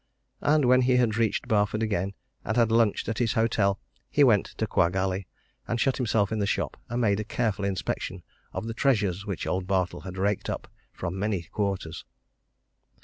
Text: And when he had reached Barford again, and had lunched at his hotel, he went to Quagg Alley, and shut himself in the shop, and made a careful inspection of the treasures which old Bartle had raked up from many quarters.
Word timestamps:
And 0.41 0.65
when 0.65 0.81
he 0.81 0.95
had 0.97 1.15
reached 1.17 1.47
Barford 1.47 1.83
again, 1.83 2.13
and 2.43 2.57
had 2.57 2.71
lunched 2.71 3.07
at 3.07 3.19
his 3.19 3.33
hotel, 3.33 3.79
he 4.09 4.23
went 4.23 4.47
to 4.57 4.65
Quagg 4.65 4.95
Alley, 4.95 5.27
and 5.67 5.79
shut 5.79 5.97
himself 5.97 6.31
in 6.31 6.39
the 6.39 6.47
shop, 6.47 6.75
and 6.89 6.99
made 6.99 7.19
a 7.19 7.23
careful 7.23 7.65
inspection 7.65 8.23
of 8.51 8.65
the 8.65 8.73
treasures 8.73 9.27
which 9.27 9.45
old 9.45 9.67
Bartle 9.67 10.01
had 10.01 10.17
raked 10.17 10.49
up 10.49 10.67
from 10.91 11.19
many 11.19 11.43
quarters. 11.43 12.03